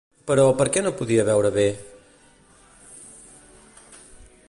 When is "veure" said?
1.27-1.51